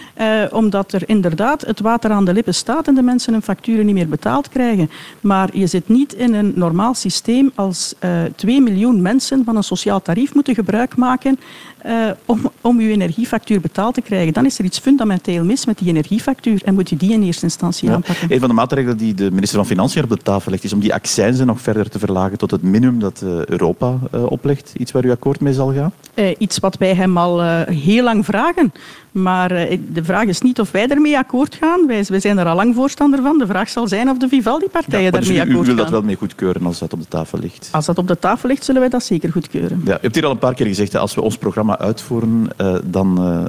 omdat 0.51 0.93
er 0.93 1.09
inderdaad 1.09 1.67
het 1.67 1.81
water 1.81 2.11
aan 2.11 2.25
de 2.25 2.33
lippen 2.33 2.55
staat 2.55 2.87
en 2.87 2.95
de 2.95 3.03
mensen 3.03 3.33
hun 3.33 3.43
facturen 3.43 3.87
niet 3.87 3.95
meer 3.95 4.09
betaald 4.09 4.49
krijgen. 4.49 4.91
Maar 5.21 5.57
je 5.57 5.67
zit 5.67 5.89
niet 5.89 6.13
in 6.13 6.35
een 6.35 6.53
normaal 6.55 6.95
systeem 6.95 7.53
als 7.55 7.95
2 8.37 8.61
miljoen 8.61 9.03
mensen 9.03 9.45
van 9.45 9.57
een 9.57 9.63
sociaal 9.63 10.03
tarief 10.03 10.35
moeten 10.35 10.55
gebruik 10.55 10.97
maken 10.97 11.39
uh, 11.87 12.11
om, 12.25 12.51
om 12.61 12.79
uw 12.79 12.89
energiefactuur 12.89 13.61
betaald 13.61 13.95
te 13.95 14.01
krijgen, 14.01 14.33
dan 14.33 14.47
is 14.47 14.59
er 14.59 14.65
iets 14.65 14.79
fundamenteel 14.79 15.45
mis 15.45 15.67
met 15.67 15.79
die 15.79 15.89
energiefactuur 15.89 16.61
en 16.65 16.75
moet 16.75 16.89
je 16.89 16.97
die 16.97 17.13
in 17.13 17.23
eerste 17.23 17.45
instantie 17.45 17.89
ja. 17.89 17.95
aanpakken. 17.95 18.33
Een 18.33 18.41
van 18.41 18.49
de 18.49 18.55
maatregelen 18.55 18.97
die 18.97 19.15
de 19.15 19.31
minister 19.31 19.59
van 19.59 19.67
Financiën 19.67 20.03
op 20.03 20.09
de 20.09 20.17
tafel 20.17 20.51
legt, 20.51 20.65
is 20.65 20.73
om 20.73 20.81
die 20.81 20.95
accijnsen 20.95 21.47
nog 21.47 21.61
verder 21.61 21.89
te 21.89 21.99
verlagen 21.99 22.39
tot 22.39 22.51
het 22.51 22.63
minimum 22.63 22.99
dat 22.99 23.21
uh, 23.25 23.45
Europa 23.45 23.99
uh, 24.15 24.31
oplegt. 24.31 24.73
Iets 24.77 24.93
waar 24.93 25.05
u 25.05 25.11
akkoord 25.11 25.41
mee 25.41 25.53
zal 25.53 25.73
gaan? 25.73 25.93
iets 26.39 26.59
wat 26.59 26.77
wij 26.79 26.95
hem 26.95 27.17
al 27.17 27.43
heel 27.65 28.05
lang 28.05 28.25
vragen. 28.25 28.73
Maar 29.13 29.49
de 29.93 30.05
vraag 30.05 30.25
is 30.25 30.41
niet 30.41 30.61
of 30.61 30.71
wij 30.71 30.87
ermee 30.89 31.19
akkoord 31.19 31.55
gaan. 31.55 31.87
Wij, 31.87 32.05
wij, 32.09 32.21
zijn 32.21 32.39
er 32.39 32.47
al 32.47 32.55
lang 32.55 32.75
voorstander 32.75 33.23
van. 33.23 33.39
De 33.39 33.47
vraag 33.47 33.69
zal 33.69 33.89
zijn 33.89 34.11
of 34.11 34.19
de 34.19 34.29
Vivaldi-partijen 34.29 35.05
ja, 35.05 35.11
daarmee 35.11 35.29
dus 35.29 35.39
u, 35.39 35.41
akkoord 35.41 35.57
gaan. 35.57 35.65
U 35.65 35.75
wil 35.75 35.85
dat 35.85 35.93
wel 35.93 36.03
mee 36.03 36.17
goedkeuren 36.17 36.67
als 36.67 36.79
dat 36.79 36.93
op 36.93 37.01
de 37.01 37.09
tafel 37.09 37.39
ligt? 37.39 37.69
Als 37.73 37.87
dat 37.87 37.99
op 37.99 38.09
de 38.09 38.19
tafel 38.19 38.49
ligt, 38.49 38.65
zullen 38.65 38.81
wij 38.81 38.91
dat 38.91 39.05
zeker 39.05 39.33
goedkeuren. 39.33 39.83
Ja, 39.85 39.97
u 39.97 39.99
hebt 40.01 40.15
hier 40.15 40.25
al 40.25 40.31
een 40.31 40.39
paar 40.39 40.55
keer 40.55 40.67
gezegd, 40.67 40.97
als 40.97 41.15
we 41.15 41.23
ons 41.23 41.39
programma 41.39 41.70
uitvoeren, 41.79 42.49
uh, 42.61 42.77
dan 42.85 43.19
uh, 43.21 43.45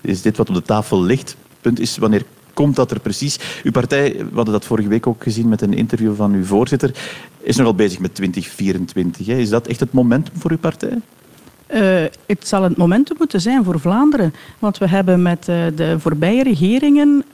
is 0.00 0.22
dit 0.22 0.36
wat 0.36 0.48
op 0.48 0.54
de 0.54 0.62
tafel 0.62 1.02
ligt. 1.02 1.36
Punt 1.60 1.80
is, 1.80 1.98
wanneer 1.98 2.24
komt 2.54 2.76
dat 2.76 2.90
er 2.90 3.00
precies? 3.00 3.38
Uw 3.62 3.70
partij, 3.70 4.16
we 4.16 4.34
hadden 4.34 4.52
dat 4.52 4.64
vorige 4.64 4.88
week 4.88 5.06
ook 5.06 5.22
gezien 5.22 5.48
met 5.48 5.62
een 5.62 5.74
interview 5.74 6.14
van 6.14 6.32
uw 6.32 6.44
voorzitter, 6.44 6.94
is 7.40 7.56
nogal 7.56 7.74
bezig 7.74 7.98
met 7.98 8.14
2024. 8.14 9.26
Hè. 9.26 9.34
Is 9.34 9.48
dat 9.48 9.66
echt 9.66 9.80
het 9.80 9.92
momentum 9.92 10.34
voor 10.38 10.50
uw 10.50 10.58
partij? 10.58 10.98
Uh, 11.74 12.04
het 12.26 12.48
zal 12.48 12.62
het 12.62 12.76
momentum 12.76 13.16
moeten 13.18 13.40
zijn 13.40 13.64
voor 13.64 13.80
Vlaanderen. 13.80 14.34
Want 14.58 14.78
we 14.78 14.88
hebben 14.88 15.22
met 15.22 15.44
de 15.44 15.96
voorbije 15.98 16.42
regeringen, 16.42 17.24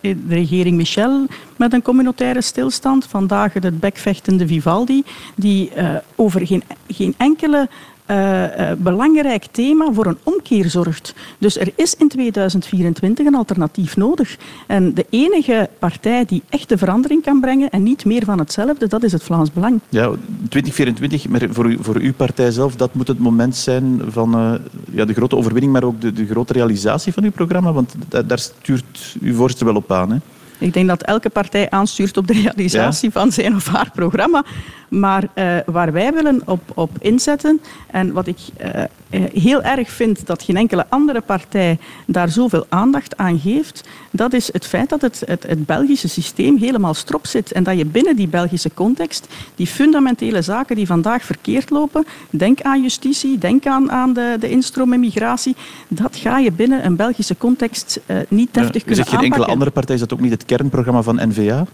de 0.00 0.16
regering 0.28 0.76
Michel 0.76 1.26
met 1.56 1.72
een 1.72 1.82
communautaire 1.82 2.42
stilstand, 2.42 3.06
vandaag 3.06 3.52
het 3.52 3.80
bekvechtende 3.80 4.46
Vivaldi, 4.46 5.02
die 5.34 5.70
over 6.14 6.46
geen, 6.46 6.62
geen 6.88 7.14
enkele 7.16 7.68
uh, 8.06 8.72
belangrijk 8.78 9.44
thema 9.50 9.92
voor 9.92 10.06
een 10.06 10.18
omkeer 10.22 10.70
zorgt. 10.70 11.14
Dus 11.38 11.58
er 11.58 11.72
is 11.74 11.94
in 11.94 12.08
2024 12.08 13.26
een 13.26 13.34
alternatief 13.34 13.96
nodig. 13.96 14.36
En 14.66 14.94
de 14.94 15.06
enige 15.10 15.68
partij 15.78 16.24
die 16.24 16.42
echt 16.48 16.68
de 16.68 16.78
verandering 16.78 17.22
kan 17.22 17.40
brengen 17.40 17.70
en 17.70 17.82
niet 17.82 18.04
meer 18.04 18.24
van 18.24 18.38
hetzelfde, 18.38 18.86
dat 18.86 19.02
is 19.02 19.12
het 19.12 19.22
Vlaams 19.22 19.52
Belang. 19.52 19.80
Ja, 19.88 20.10
2024, 20.48 21.28
maar 21.28 21.46
voor, 21.50 21.70
u, 21.70 21.78
voor 21.80 21.96
uw 21.96 22.12
partij 22.12 22.50
zelf, 22.50 22.76
dat 22.76 22.94
moet 22.94 23.08
het 23.08 23.18
moment 23.18 23.56
zijn 23.56 24.00
van 24.08 24.40
uh, 24.40 24.54
ja, 24.90 25.04
de 25.04 25.14
grote 25.14 25.36
overwinning, 25.36 25.72
maar 25.72 25.84
ook 25.84 26.00
de, 26.00 26.12
de 26.12 26.26
grote 26.26 26.52
realisatie 26.52 27.12
van 27.12 27.24
uw 27.24 27.30
programma, 27.30 27.72
want 27.72 27.94
daar, 28.08 28.38
stuurt 28.38 29.16
uw 29.20 29.34
voorstel 29.34 29.66
wel 29.66 29.76
op 29.76 29.92
aan. 29.92 30.10
Hè? 30.10 30.16
Ik 30.58 30.72
denk 30.72 30.88
dat 30.88 31.02
elke 31.02 31.30
partij 31.30 31.70
aanstuurt 31.70 32.16
op 32.16 32.26
de 32.26 32.32
realisatie 32.32 33.10
ja? 33.12 33.20
van 33.20 33.32
zijn 33.32 33.54
of 33.54 33.66
haar 33.66 33.90
programma. 33.94 34.44
Maar 34.88 35.28
uh, 35.34 35.56
waar 35.66 35.92
wij 35.92 36.12
willen 36.12 36.42
op, 36.44 36.60
op 36.74 36.90
inzetten, 37.00 37.60
en 37.86 38.12
wat 38.12 38.26
ik 38.26 38.38
uh, 38.60 38.84
heel 39.32 39.62
erg 39.62 39.90
vind 39.90 40.26
dat 40.26 40.42
geen 40.42 40.56
enkele 40.56 40.86
andere 40.88 41.20
partij 41.20 41.78
daar 42.06 42.28
zoveel 42.28 42.66
aandacht 42.68 43.16
aan 43.16 43.38
geeft, 43.38 43.88
dat 44.10 44.32
is 44.32 44.52
het 44.52 44.66
feit 44.66 44.88
dat 44.88 45.00
het, 45.00 45.22
het, 45.26 45.42
het 45.42 45.66
Belgische 45.66 46.08
systeem 46.08 46.56
helemaal 46.56 46.94
strop 46.94 47.26
zit. 47.26 47.52
En 47.52 47.62
dat 47.62 47.78
je 47.78 47.84
binnen 47.84 48.16
die 48.16 48.28
Belgische 48.28 48.70
context 48.74 49.28
die 49.54 49.66
fundamentele 49.66 50.42
zaken 50.42 50.76
die 50.76 50.86
vandaag 50.86 51.22
verkeerd 51.22 51.70
lopen, 51.70 52.06
denk 52.30 52.60
aan 52.60 52.82
justitie, 52.82 53.38
denk 53.38 53.66
aan, 53.66 53.90
aan 53.90 54.12
de, 54.12 54.36
de 54.40 54.50
instroom 54.50 54.92
en 54.92 55.00
migratie, 55.00 55.56
dat 55.88 56.16
ga 56.16 56.38
je 56.38 56.52
binnen 56.52 56.84
een 56.84 56.96
Belgische 56.96 57.36
context 57.36 58.00
uh, 58.06 58.16
niet 58.28 58.54
deftig 58.54 58.74
ja, 58.74 58.86
kunnen 58.86 59.04
aanpakken. 59.04 59.04
Is 59.04 59.08
geen 59.08 59.32
enkele 59.32 59.46
andere 59.46 59.70
partij, 59.70 59.94
is 59.94 60.00
dat 60.00 60.12
ook 60.12 60.20
niet 60.20 60.30
het 60.30 60.43
kernprogramma 60.46 61.02
van 61.02 61.28
N-VA? 61.28 61.66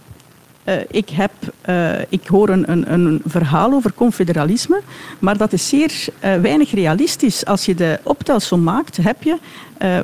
uh, 0.65 0.75
ik, 0.91 1.09
heb, 1.09 1.33
uh, 1.69 1.99
ik 2.09 2.27
hoor 2.27 2.49
een, 2.49 2.71
een, 2.71 2.93
een, 2.93 3.23
verhaal 3.27 3.73
over 3.73 3.93
confederalisme, 3.93 4.81
maar 5.19 5.37
dat 5.37 5.53
is 5.53 5.69
zeer 5.69 5.93
uh, 6.25 6.35
weinig 6.35 6.71
realistisch. 6.71 7.45
Als 7.45 7.65
je 7.65 7.75
de 7.75 8.01
optelsom 8.03 8.63
maakt, 8.63 8.97
heb 8.97 9.23
je 9.23 9.37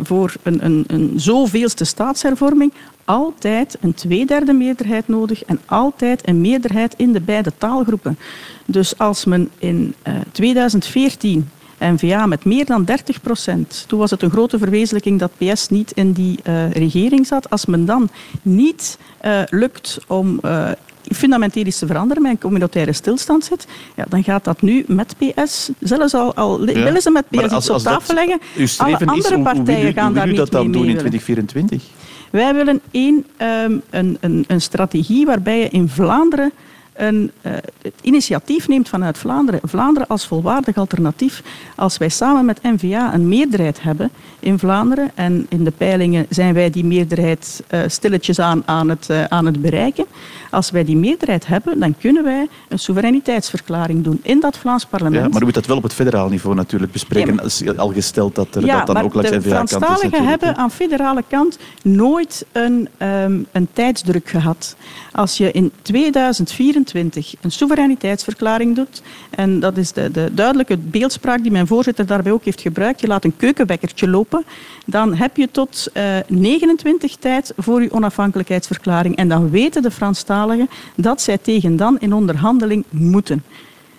voor 0.03 0.35
een, 0.43 0.65
een, 0.65 0.85
een 0.87 1.13
zoveelste 1.17 1.85
staatshervorming 1.85 2.73
altijd 3.05 3.77
een 3.81 3.95
tweederde 3.95 4.53
meerderheid 4.53 5.09
nodig 5.09 5.45
en 5.45 5.61
altijd 5.67 6.29
een 6.29 6.41
meerderheid 6.41 6.95
in 6.97 7.13
de 7.13 7.21
beide 7.21 7.53
taalgroepen. 7.59 8.19
Dus 8.65 8.99
als 8.99 9.25
men 9.25 9.51
in 9.59 9.95
2014 10.33 11.51
N-VA 11.79 12.27
met 12.27 12.45
meer 12.45 12.65
dan 12.65 12.85
30 12.85 13.21
procent. 13.21 13.85
Toen 13.89 13.99
was 13.99 14.11
het 14.11 14.23
een 14.23 14.31
grote 14.31 14.59
verwezenlijking 14.59 15.19
dat 15.19 15.31
PS 15.39 15.69
niet 15.69 15.93
in 15.93 16.13
die 16.13 16.39
uh, 16.45 16.71
regering 16.71 17.27
zat. 17.27 17.51
Als 17.51 17.67
men 17.67 17.85
dan 17.85 18.09
niet 18.43 18.99
uh, 19.25 19.43
lukt 19.51 19.99
om 20.07 20.41
uh, 20.45 20.71
fundamenteel 21.03 21.67
iets 21.67 21.79
te 21.79 21.87
veranderen 21.87 22.23
met 22.23 22.33
een 22.33 22.39
communautaire 22.39 22.93
stilstand 22.93 23.45
zit, 23.45 23.67
ja, 23.97 24.05
dan 24.09 24.25
gaat 24.25 24.45
dat 24.45 24.63
nu 24.63 24.85
met 24.87 25.15
PS, 25.19 25.71
zelfs 25.81 26.15
al, 26.15 26.35
al 26.35 26.67
ja. 26.67 26.83
willen 26.83 27.03
ze 27.03 27.11
met 27.11 27.25
PS 27.31 27.39
als, 27.39 27.53
iets 27.53 27.71
op 27.71 27.79
tafel 27.79 28.15
leggen, 28.15 28.41
alle 28.77 29.07
andere 29.07 29.37
is, 29.37 29.43
partijen 29.43 29.75
hoe, 29.75 29.85
hoe, 29.85 29.93
gaan 29.93 30.15
daar 30.15 30.27
niet 30.27 30.37
dat 30.37 30.51
dan 30.51 30.73
doen 30.73 30.85
in 30.85 30.97
2024? 30.97 31.83
Wij 32.31 32.55
willen 32.55 32.81
één, 32.91 33.27
um, 33.65 33.83
een, 33.91 34.19
een, 34.21 34.45
een 34.49 34.61
strategie 34.61 35.27
waarbij 35.27 35.59
je 35.59 35.69
in 35.69 35.89
Vlaanderen 35.89 36.53
een 36.97 37.31
uh, 37.43 37.53
initiatief 38.01 38.69
neemt 38.69 38.89
vanuit 38.89 39.19
Vlaanderen, 39.19 39.61
Vlaanderen 39.65 40.09
als 40.09 40.27
volwaardig 40.27 40.77
alternatief, 40.77 41.43
als 41.77 41.99
wij 41.99 42.09
samen 42.09 42.45
met 42.45 42.63
NVA 42.63 43.15
een 43.15 43.29
meerderheid 43.29 43.83
hebben 43.83 44.11
in 44.41 44.59
Vlaanderen, 44.59 45.11
en 45.15 45.47
in 45.49 45.65
de 45.65 45.71
peilingen 45.71 46.27
zijn 46.29 46.55
wij 46.55 46.71
die 46.71 46.85
meerderheid 46.85 47.63
uh, 47.71 47.81
stilletjes 47.87 48.39
aan, 48.39 48.63
aan, 48.65 48.89
het, 48.89 49.09
uh, 49.11 49.25
aan 49.25 49.47
het 49.47 49.63
bereiken, 49.63 50.05
als 50.51 50.71
wij 50.71 50.85
die 50.85 50.97
meerderheid 50.97 51.47
hebben, 51.47 51.79
dan 51.79 51.95
kunnen 51.99 52.25
wij 52.25 52.49
een 52.69 52.79
soevereiniteitsverklaring 52.79 54.05
doen 54.05 54.21
in 54.23 54.41
dat 54.41 54.57
Vlaams 54.57 54.85
parlement. 54.85 55.25
Ja, 55.25 55.29
maar 55.29 55.43
u 55.43 55.45
moet 55.45 55.55
dat 55.55 55.67
wel 55.67 55.77
op 55.77 55.83
het 55.83 55.93
federaal 55.93 56.29
niveau 56.29 56.57
natuurlijk 56.57 56.93
bespreken, 56.93 57.35
ja, 57.35 57.65
maar, 57.65 57.79
al 57.79 57.93
gesteld 57.93 58.35
dat 58.35 58.55
er 58.55 58.65
ja, 58.65 58.77
dat 58.79 58.87
dan 58.87 59.05
ook 59.05 59.15
langs 59.15 59.31
NVA 59.31 59.39
kant 59.39 59.65
is. 59.65 59.71
de 59.71 59.85
Franstaligen 59.85 60.29
hebben 60.29 60.57
aan 60.57 60.71
federale 60.71 61.25
kant 61.29 61.59
nooit 61.83 62.47
een, 62.53 62.89
um, 62.99 63.47
een 63.53 63.69
tijdsdruk 63.73 64.29
gehad. 64.29 64.77
Als 65.13 65.37
je 65.37 65.53
in 65.53 65.73
2024 65.83 66.86
een 66.95 67.51
soevereiniteitsverklaring 67.51 68.75
doet, 68.75 69.03
en 69.31 69.61
dat 69.61 69.77
is 69.77 69.93
de, 69.93 70.11
de 70.11 70.31
duidelijke 70.35 70.77
beeldspraak 70.77 71.43
die 71.43 71.53
mijn 71.53 71.67
voorzitter 71.67 72.07
daarbij 72.07 72.33
ook 72.33 72.45
heeft 72.45 72.61
gebruikt, 72.61 73.01
je 73.01 73.07
laat 73.07 73.25
een 73.25 73.37
keukenbekkertje 73.37 74.09
lopen, 74.09 74.45
dan 74.87 75.15
heb 75.15 75.37
je 75.37 75.49
tot 75.51 75.89
uh, 75.95 76.03
29 76.29 77.17
tijd 77.17 77.53
voor 77.57 77.83
je 77.83 77.93
onafhankelijkheidsverklaring. 77.93 79.17
En 79.17 79.29
dan 79.29 79.51
weten 79.51 79.83
de 79.83 79.91
Franstaligen 79.91 80.69
dat 80.97 81.21
zij 81.21 81.39
tegen 81.39 81.77
dan 81.77 81.99
in 82.01 82.13
onderhandeling 82.13 82.85
moeten. 82.91 83.43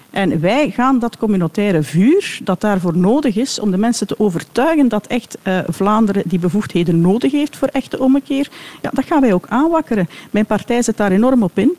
En 0.10 0.40
wij 0.40 0.70
gaan 0.70 1.00
dat 1.00 1.18
communautaire 1.18 1.84
vuur 1.84 2.40
dat 2.44 2.62
daarvoor 2.62 2.98
nodig 2.98 3.36
is 3.36 3.60
om 3.60 3.72
de 3.72 3.78
mensen 3.78 4.08
te 4.08 4.20
overtuigen 4.20 4.88
dat 4.88 5.08
echt 5.08 5.38
uh, 5.44 5.60
Vlaanderen 5.68 6.24
die 6.26 6.40
bevoegdheden 6.40 7.02
nodig 7.02 7.32
heeft 7.32 7.58
voor 7.58 7.68
echte 7.68 8.00
ommekeer, 8.00 8.48
ja, 8.82 8.90
dat 8.94 9.06
gaan 9.06 9.22
wij 9.22 9.34
ook 9.34 9.46
aanwakkeren. 9.48 10.10
Mijn 10.32 10.46
partij 10.46 10.82
zet 10.82 10.98
daar 10.98 11.12
enorm 11.12 11.44
op 11.44 11.58
in. 11.58 11.78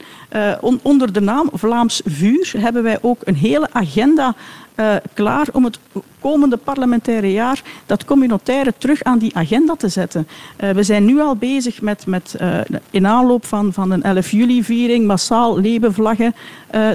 On 0.61 0.81
onder 0.83 1.13
de 1.13 1.21
naam 1.21 1.51
Vlaams 1.53 2.03
Vuur 2.05 2.55
hebben 2.59 2.83
wij 2.83 2.99
ook 3.01 3.21
een 3.25 3.35
hele 3.35 3.69
agenda 3.73 4.35
uh, 4.81 4.95
klaar 5.15 5.47
om 5.53 5.65
het 5.65 5.79
komende 6.21 6.57
parlementaire 6.57 7.33
jaar 7.33 7.63
dat 7.87 8.05
communautaire 8.05 8.75
terug 8.79 9.03
aan 9.03 9.19
die 9.19 9.37
agenda 9.37 9.75
te 9.75 9.89
zetten. 9.89 10.29
Uh, 10.61 10.71
we 10.71 10.83
zijn 10.83 11.05
nu 11.05 11.21
al 11.21 11.37
bezig 11.37 11.81
met, 11.81 12.07
met 12.07 12.37
uh, 12.41 12.61
in 12.91 13.07
aanloop 13.07 13.45
van, 13.45 13.73
van 13.73 13.91
een 13.91 14.03
11 14.03 14.31
juli-viering 14.31 15.07
massaal 15.07 15.59
levenvlaggen 15.61 16.35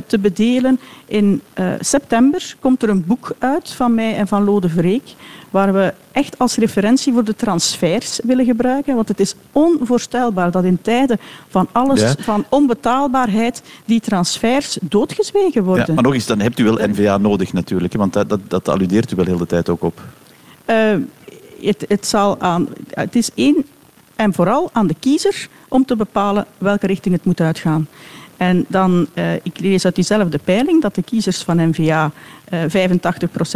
te 0.07 0.19
bedelen. 0.19 0.79
In 1.05 1.41
september 1.79 2.55
komt 2.59 2.83
er 2.83 2.89
een 2.89 3.05
boek 3.05 3.35
uit 3.39 3.69
van 3.69 3.93
mij 3.93 4.15
en 4.15 4.27
van 4.27 4.43
Lode 4.43 4.69
Vreek 4.69 5.15
waar 5.53 5.73
we 5.73 5.93
echt 6.11 6.39
als 6.39 6.55
referentie 6.55 7.13
voor 7.13 7.23
de 7.23 7.35
transfers 7.35 8.19
willen 8.23 8.45
gebruiken. 8.45 8.95
Want 8.95 9.07
het 9.07 9.19
is 9.19 9.35
onvoorstelbaar 9.51 10.51
dat 10.51 10.63
in 10.63 10.81
tijden 10.81 11.19
van 11.49 11.67
alles, 11.71 12.01
ja. 12.01 12.15
van 12.19 12.45
onbetaalbaarheid, 12.49 13.63
die 13.85 13.99
transfers 13.99 14.77
doodgezwegen 14.81 15.63
worden. 15.63 15.85
Ja, 15.87 15.93
maar 15.93 16.03
nog 16.03 16.13
eens, 16.13 16.25
dan 16.25 16.39
hebt 16.39 16.59
u 16.59 16.63
wel 16.63 16.79
NVA 16.87 17.17
nodig 17.17 17.53
natuurlijk, 17.53 17.72
want 17.91 18.13
dat, 18.13 18.29
dat, 18.29 18.39
dat 18.47 18.67
alludeert 18.67 19.11
u 19.11 19.15
wel 19.15 19.25
heel 19.25 19.37
de 19.37 19.45
tijd 19.45 19.69
ook 19.69 19.83
op. 19.83 20.01
Uh, 20.69 20.95
het, 21.61 21.85
het, 21.87 22.05
zal 22.07 22.39
aan, 22.39 22.67
het 22.89 23.15
is 23.15 23.29
één 23.35 23.65
en 24.15 24.33
vooral 24.33 24.69
aan 24.73 24.87
de 24.87 24.95
kiezer 24.99 25.47
om 25.67 25.85
te 25.85 25.95
bepalen 25.95 26.45
welke 26.57 26.87
richting 26.87 27.15
het 27.15 27.25
moet 27.25 27.41
uitgaan. 27.41 27.87
En 28.37 28.65
dan, 28.67 29.07
uh, 29.13 29.33
ik 29.33 29.59
lees 29.59 29.85
uit 29.85 29.95
diezelfde 29.95 30.39
peiling 30.43 30.81
dat 30.81 30.95
de 30.95 31.03
kiezers 31.03 31.41
van 31.41 31.69
NVA 31.69 32.11
uh, 32.53 32.89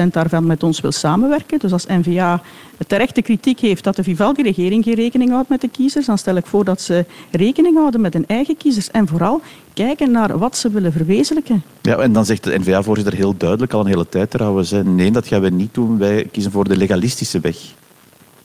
85% 0.05 0.07
daarvan 0.11 0.45
met 0.45 0.63
ons 0.63 0.79
wil 0.79 0.91
samenwerken. 0.91 1.59
Dus 1.59 1.71
als 1.71 1.85
NVA 1.85 2.41
terechte 2.87 3.21
kritiek 3.21 3.59
heeft 3.59 3.83
dat 3.83 3.95
de 3.95 4.03
Vivaldi-regering 4.03 4.83
geen 4.83 4.95
rekening 4.95 5.31
houdt 5.31 5.49
met 5.49 5.61
de 5.61 5.67
kiezers, 5.67 6.05
dan 6.05 6.17
stel 6.17 6.35
ik 6.35 6.45
voor 6.45 6.63
dat 6.65 6.81
ze 6.81 7.05
rekening 7.31 7.75
houden 7.75 8.01
met 8.01 8.13
hun 8.13 8.27
eigen 8.27 8.57
kiezers 8.57 8.91
en 8.91 9.07
vooral 9.07 9.41
kijken 9.73 10.11
naar 10.11 10.37
wat 10.37 10.57
ze 10.57 10.69
willen 10.69 10.91
verwezenlijken. 10.91 11.63
Ja, 11.81 11.97
en 11.97 12.13
dan 12.13 12.25
zegt 12.25 12.43
de 12.43 12.59
NVA-voorzitter 12.59 13.13
heel 13.15 13.37
duidelijk 13.37 13.73
al 13.73 13.79
een 13.79 13.87
hele 13.87 14.09
tijd 14.09 14.31
trouwens, 14.31 14.71
nee, 14.71 15.11
dat 15.11 15.27
gaan 15.27 15.41
we 15.41 15.49
niet 15.49 15.73
doen, 15.73 15.97
wij 15.97 16.27
kiezen 16.31 16.51
voor 16.51 16.67
de 16.67 16.77
legalistische 16.77 17.39
weg. 17.39 17.57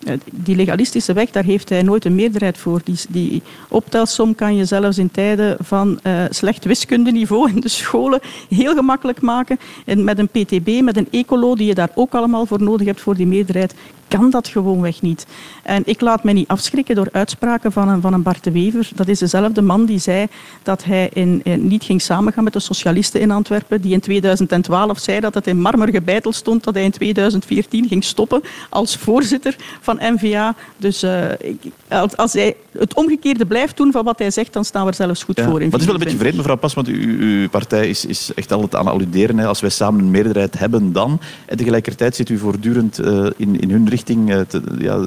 Eh, 0.04 0.14
die 0.32 0.56
legalistische 0.56 1.12
weg, 1.12 1.30
daar 1.30 1.44
heeft 1.44 1.68
hij 1.68 1.82
nooit 1.82 2.04
een 2.04 2.14
meerderheid 2.14 2.58
voor. 2.58 2.80
Die, 2.84 2.98
die 3.08 3.42
optelsom 3.68 4.34
kan 4.34 4.56
je 4.56 4.64
zelfs 4.64 4.98
in 4.98 5.10
tijden 5.10 5.56
van 5.60 6.00
uh, 6.02 6.24
slecht 6.30 6.64
wiskundeniveau 6.64 7.50
in 7.50 7.60
de 7.60 7.68
scholen 7.68 8.20
heel 8.48 8.74
gemakkelijk 8.74 9.20
maken. 9.20 9.58
En 9.84 10.04
met 10.04 10.18
een 10.18 10.28
PTB, 10.28 10.80
met 10.80 10.96
een 10.96 11.08
ecolo, 11.10 11.54
die 11.54 11.66
je 11.66 11.74
daar 11.74 11.90
ook 11.94 12.14
allemaal 12.14 12.46
voor 12.46 12.62
nodig 12.62 12.86
hebt 12.86 13.00
voor 13.00 13.16
die 13.16 13.26
meerderheid, 13.26 13.74
kan 14.18 14.30
dat 14.30 14.48
gewoonweg 14.48 15.02
niet. 15.02 15.26
En 15.62 15.82
ik 15.84 16.00
laat 16.00 16.24
mij 16.24 16.32
niet 16.32 16.48
afschrikken 16.48 16.94
door 16.94 17.08
uitspraken 17.12 17.72
van 17.72 17.88
een, 17.88 18.00
van 18.00 18.12
een 18.12 18.22
Bart 18.22 18.44
de 18.44 18.50
Wever. 18.52 18.90
Dat 18.94 19.08
is 19.08 19.18
dezelfde 19.18 19.62
man 19.62 19.84
die 19.84 19.98
zei 19.98 20.26
dat 20.62 20.84
hij 20.84 21.10
in, 21.12 21.42
niet 21.44 21.84
ging 21.84 22.02
samengaan 22.02 22.44
met 22.44 22.52
de 22.52 22.60
socialisten 22.60 23.20
in 23.20 23.30
Antwerpen, 23.30 23.80
die 23.80 23.92
in 23.92 24.00
2012 24.00 24.98
zei 24.98 25.20
dat 25.20 25.34
het 25.34 25.46
in 25.46 25.60
marmer 25.60 25.88
gebeiteld 25.88 26.34
stond 26.34 26.64
dat 26.64 26.74
hij 26.74 26.84
in 26.84 26.90
2014 26.90 27.88
ging 27.88 28.04
stoppen 28.04 28.42
als 28.70 28.96
voorzitter 28.96 29.56
van 29.80 29.91
NVA. 30.00 30.54
Dus 30.76 31.04
uh, 31.04 31.24
als, 31.88 32.16
als 32.16 32.32
hij 32.32 32.56
het 32.78 32.94
omgekeerde 32.94 33.46
blijft 33.46 33.76
doen 33.76 33.92
van 33.92 34.04
wat 34.04 34.18
hij 34.18 34.30
zegt, 34.30 34.52
dan 34.52 34.64
staan 34.64 34.82
we 34.82 34.88
er 34.88 34.94
zelfs 34.94 35.22
goed 35.22 35.36
ja, 35.36 35.44
voor. 35.44 35.60
In 35.60 35.68
maar 35.68 35.72
het 35.72 35.80
is 35.80 35.86
wel 35.86 35.94
een 35.94 36.02
beetje 36.02 36.18
vreemd, 36.18 36.36
mevrouw 36.36 36.56
Pas, 36.56 36.74
want 36.74 36.88
uw, 36.88 37.18
uw 37.18 37.48
partij 37.48 37.88
is, 37.88 38.04
is 38.04 38.30
echt 38.34 38.52
altijd 38.52 38.74
aan 38.74 38.86
alluderen. 38.86 39.38
Hè. 39.38 39.46
Als 39.46 39.60
wij 39.60 39.70
samen 39.70 40.00
een 40.00 40.10
meerderheid 40.10 40.58
hebben, 40.58 40.92
dan. 40.92 41.20
En 41.46 41.56
tegelijkertijd 41.56 42.16
zit 42.16 42.28
u 42.28 42.38
voortdurend 42.38 42.98
uh, 42.98 43.26
in, 43.36 43.60
in 43.60 43.70
hun 43.70 43.88
richting 43.88 44.30
uh, 44.30 44.40
te, 44.40 44.62
ja, 44.78 44.98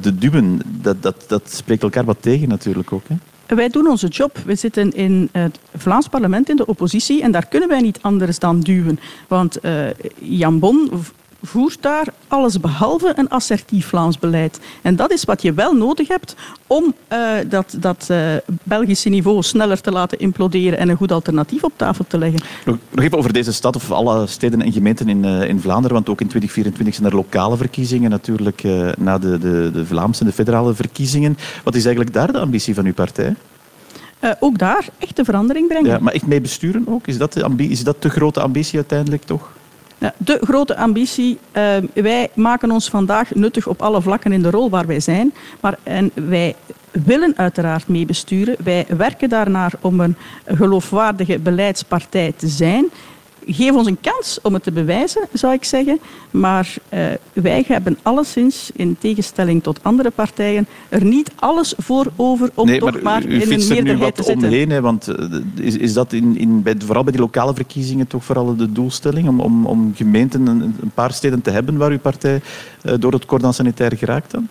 te 0.00 0.18
duwen. 0.18 0.60
Dat, 0.64 1.02
dat, 1.02 1.24
dat 1.26 1.52
spreekt 1.52 1.82
elkaar 1.82 2.04
wat 2.04 2.16
tegen 2.20 2.48
natuurlijk 2.48 2.92
ook. 2.92 3.04
Hè. 3.08 3.14
Wij 3.56 3.68
doen 3.68 3.88
onze 3.88 4.08
job. 4.08 4.38
We 4.44 4.54
zitten 4.54 4.92
in 4.92 5.28
het 5.32 5.58
Vlaams 5.76 6.08
parlement 6.08 6.48
in 6.48 6.56
de 6.56 6.66
oppositie 6.66 7.22
en 7.22 7.30
daar 7.30 7.46
kunnen 7.46 7.68
wij 7.68 7.80
niet 7.80 7.98
anders 8.00 8.38
dan 8.38 8.60
duwen. 8.60 8.98
Want 9.28 9.58
Jan 10.18 10.58
Bon 10.58 10.90
voert 11.46 11.82
daar 11.82 12.06
alles 12.28 12.60
behalve 12.60 13.12
een 13.16 13.28
assertief 13.28 13.86
Vlaams 13.86 14.18
beleid. 14.18 14.60
En 14.82 14.96
dat 14.96 15.12
is 15.12 15.24
wat 15.24 15.42
je 15.42 15.52
wel 15.52 15.72
nodig 15.72 16.08
hebt 16.08 16.34
om 16.66 16.94
uh, 17.12 17.28
dat, 17.48 17.76
dat 17.80 18.06
uh, 18.10 18.18
Belgische 18.62 19.08
niveau 19.08 19.42
sneller 19.42 19.80
te 19.80 19.90
laten 19.90 20.18
imploderen 20.18 20.78
en 20.78 20.88
een 20.88 20.96
goed 20.96 21.12
alternatief 21.12 21.64
op 21.64 21.72
tafel 21.76 22.04
te 22.08 22.18
leggen. 22.18 22.40
Nog, 22.64 22.76
nog 22.90 23.04
even 23.04 23.18
over 23.18 23.32
deze 23.32 23.52
stad 23.52 23.76
of 23.76 23.90
alle 23.90 24.26
steden 24.26 24.62
en 24.62 24.72
gemeenten 24.72 25.08
in, 25.08 25.24
uh, 25.24 25.48
in 25.48 25.60
Vlaanderen, 25.60 25.96
want 25.96 26.08
ook 26.08 26.20
in 26.20 26.28
2024 26.28 26.94
zijn 26.94 27.08
er 27.08 27.16
lokale 27.16 27.56
verkiezingen 27.56 28.10
natuurlijk 28.10 28.62
na 28.98 29.18
de, 29.18 29.38
de, 29.38 29.70
de 29.72 29.86
Vlaamse 29.86 30.20
en 30.20 30.26
de 30.26 30.32
federale 30.32 30.74
verkiezingen. 30.74 31.38
Wat 31.64 31.74
is 31.74 31.84
eigenlijk 31.84 32.14
daar 32.14 32.32
de 32.32 32.38
ambitie 32.38 32.74
van 32.74 32.84
uw 32.84 32.94
partij? 32.94 33.34
Uh, 34.20 34.30
ook 34.40 34.58
daar 34.58 34.88
echt 34.98 35.16
de 35.16 35.24
verandering 35.24 35.68
brengen. 35.68 35.90
Ja, 35.90 35.98
maar 35.98 36.12
echt 36.12 36.26
mee 36.26 36.40
besturen 36.40 36.84
ook? 36.88 37.06
Is 37.06 37.18
dat, 37.18 37.32
de 37.32 37.68
is 37.68 37.84
dat 37.84 38.02
de 38.02 38.08
grote 38.08 38.40
ambitie 38.40 38.76
uiteindelijk 38.76 39.22
toch? 39.22 39.50
De 40.16 40.38
grote 40.40 40.76
ambitie, 40.76 41.38
uh, 41.52 41.76
wij 41.94 42.28
maken 42.34 42.70
ons 42.70 42.88
vandaag 42.88 43.34
nuttig 43.34 43.66
op 43.66 43.82
alle 43.82 44.02
vlakken 44.02 44.32
in 44.32 44.42
de 44.42 44.50
rol 44.50 44.70
waar 44.70 44.86
wij 44.86 45.00
zijn, 45.00 45.34
maar 45.60 45.78
en 45.82 46.10
wij 46.14 46.54
willen 46.90 47.32
uiteraard 47.36 47.88
meebesturen. 47.88 48.56
Wij 48.64 48.86
werken 48.96 49.28
daarnaar 49.28 49.72
om 49.80 50.00
een 50.00 50.16
geloofwaardige 50.44 51.38
beleidspartij 51.38 52.32
te 52.36 52.48
zijn 52.48 52.90
geef 53.46 53.72
ons 53.72 53.86
een 53.86 54.00
kans 54.00 54.38
om 54.42 54.54
het 54.54 54.62
te 54.62 54.72
bewijzen, 54.72 55.28
zou 55.32 55.52
ik 55.52 55.64
zeggen. 55.64 55.98
Maar 56.30 56.74
uh, 56.94 57.06
wij 57.32 57.64
hebben 57.66 57.98
alleszins, 58.02 58.70
in 58.74 58.96
tegenstelling 58.98 59.62
tot 59.62 59.78
andere 59.82 60.10
partijen, 60.10 60.66
er 60.88 61.04
niet 61.04 61.30
alles 61.34 61.74
voor 61.78 62.12
over 62.16 62.50
om 62.54 62.66
nee, 62.66 62.78
toch 62.78 62.92
maar, 62.92 63.02
maar 63.02 63.24
u, 63.24 63.34
u 63.34 63.42
in 63.42 63.52
een 63.52 63.68
meerderheid 63.68 64.14
te 64.14 64.22
zitten. 64.22 64.48
Omheen, 64.48 64.70
hè, 64.70 64.80
want 64.80 65.08
uh, 65.08 65.40
is, 65.66 65.76
is 65.76 65.92
dat 65.92 66.12
in, 66.12 66.38
in, 66.38 66.62
bij, 66.62 66.74
vooral 66.78 67.02
bij 67.02 67.12
die 67.12 67.20
lokale 67.20 67.54
verkiezingen 67.54 68.06
toch 68.06 68.24
vooral 68.24 68.56
de 68.56 68.72
doelstelling? 68.72 69.28
Om, 69.28 69.40
om, 69.40 69.66
om 69.66 69.92
gemeenten, 69.94 70.46
een, 70.46 70.62
een 70.62 70.92
paar 70.94 71.12
steden 71.12 71.42
te 71.42 71.50
hebben 71.50 71.76
waar 71.76 71.90
uw 71.90 71.98
partij 71.98 72.40
uh, 72.84 72.94
door 72.98 73.12
het 73.12 73.26
cordon 73.26 73.52
sanitair 73.52 73.96
geraakt 73.96 74.30
dan? 74.30 74.48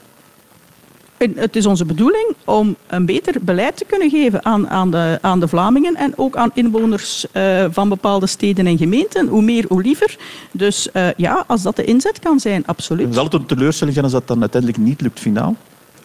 Het 1.35 1.55
is 1.55 1.65
onze 1.65 1.85
bedoeling 1.85 2.35
om 2.45 2.75
een 2.87 3.05
beter 3.05 3.35
beleid 3.41 3.77
te 3.77 3.85
kunnen 3.85 4.09
geven 4.09 4.45
aan, 4.45 4.69
aan, 4.69 4.91
de, 4.91 5.17
aan 5.21 5.39
de 5.39 5.47
Vlamingen 5.47 5.95
en 5.95 6.13
ook 6.15 6.35
aan 6.35 6.51
inwoners 6.53 7.25
uh, 7.33 7.65
van 7.69 7.89
bepaalde 7.89 8.27
steden 8.27 8.67
en 8.67 8.77
gemeenten. 8.77 9.27
Hoe 9.27 9.41
meer, 9.41 9.65
hoe 9.67 9.81
liever. 9.81 10.17
Dus 10.51 10.87
uh, 10.93 11.07
ja, 11.17 11.43
als 11.47 11.61
dat 11.61 11.75
de 11.75 11.83
inzet 11.83 12.19
kan 12.19 12.39
zijn, 12.39 12.65
absoluut. 12.65 13.13
Zal 13.13 13.23
het 13.23 13.33
een 13.33 13.45
teleurstelling 13.45 13.93
zijn 13.93 14.05
als 14.05 14.13
dat 14.13 14.27
dan 14.27 14.41
uiteindelijk 14.41 14.81
niet 14.81 15.01
lukt 15.01 15.19
finaal? 15.19 15.55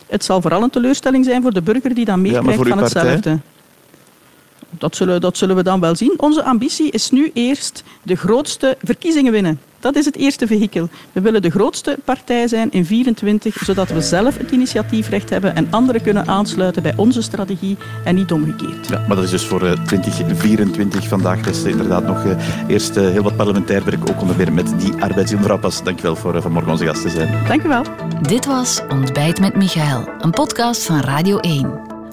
Het 0.07 0.25
zal 0.25 0.41
vooral 0.41 0.63
een 0.63 0.71
teleurstelling 0.71 1.25
zijn 1.25 1.43
voor 1.43 1.53
de 1.53 1.63
burger 1.63 1.95
die 1.95 2.05
dan 2.05 2.21
meer 2.21 2.33
ja, 2.33 2.41
krijgt 2.41 2.69
van 2.69 2.79
partij? 2.79 3.41
Dat 4.71 4.97
zullen, 4.97 5.21
dat 5.21 5.37
zullen 5.37 5.57
we 5.57 5.63
dan 5.63 5.81
wel 5.81 5.97
zien. 5.97 6.15
Onze 6.17 6.45
ambitie 6.45 6.91
is 6.91 7.11
nu 7.11 7.31
eerst 7.35 7.85
de 8.03 8.17
grootste 8.17 8.77
verkiezingen 8.83 9.33
winnen. 9.33 9.61
Dat 9.81 9.97
is 9.97 10.05
het 10.05 10.17
eerste 10.17 10.47
vehikel. 10.47 10.89
We 11.13 11.21
willen 11.21 11.43
de 11.43 11.51
grootste 11.51 11.99
partij 12.05 12.49
zijn 12.49 12.71
in 12.71 12.87
24, 12.87 13.57
zodat 13.65 13.89
we 13.89 14.01
zelf 14.01 14.39
het 14.39 14.51
initiatiefrecht 14.51 15.31
hebben 15.31 15.57
en 15.57 15.67
anderen 15.71 16.03
kunnen 16.03 16.27
aansluiten 16.27 16.83
bij 16.83 16.93
onze 16.97 17.23
strategie 17.23 17.77
en 18.05 18.15
niet 18.15 18.33
omgekeerd. 18.33 18.89
Ja, 18.89 19.05
maar 19.07 19.17
dat 19.17 19.25
is 19.25 19.31
dus 19.31 19.47
voor 19.47 19.79
2024. 19.87 21.09
Vandaag 21.09 21.47
is 21.47 21.63
inderdaad 21.63 22.07
nog 22.07 22.25
uh, 22.25 22.33
eerst 22.69 22.97
uh, 22.97 23.09
heel 23.09 23.23
wat 23.23 23.37
parlementair 23.37 23.85
werk, 23.85 24.11
ook 24.11 24.21
onder 24.21 24.37
meer 24.37 24.53
met 24.53 24.81
die 24.81 24.93
arbeids- 24.93 25.29
Mevrouw 25.31 25.59
Pas, 25.59 25.83
dank 25.83 25.97
je 25.97 26.03
wel 26.03 26.17
voor 26.17 26.43
vanmorgen 26.43 26.71
onze 26.71 26.87
gast 26.87 27.03
te 27.03 27.09
zijn. 27.09 27.47
Dank 27.49 27.63
u 27.63 27.69
wel. 27.69 27.85
Dit 28.23 28.47
was 28.47 28.81
Ontbijt 28.89 29.41
met 29.41 29.57
Michael, 29.57 30.09
een 30.19 30.31
podcast 30.31 30.85
van 30.85 31.01
Radio 31.01 31.39
1. 31.39 31.90